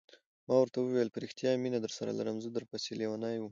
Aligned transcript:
ما 0.47 0.55
ورته 0.59 0.77
وویل: 0.79 1.09
په 1.11 1.19
رښتیا 1.23 1.51
مینه 1.63 1.79
درسره 1.81 2.11
لرم، 2.17 2.37
زه 2.43 2.49
در 2.51 2.63
پسې 2.71 2.91
لیونی 2.99 3.35
وم. 3.37 3.49